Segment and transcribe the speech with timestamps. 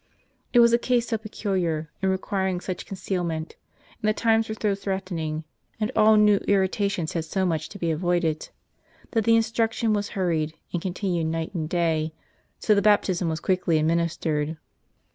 [0.51, 3.55] It was a case so peculiar, and requiring such concealment,
[4.01, 5.43] and the times were so threat ening,
[5.79, 8.49] and all new irritations had so nmch to be avoided,
[9.11, 12.15] that the instruction was hurried, and continued night and day:
[12.57, 14.57] so that baptism was quickly administered.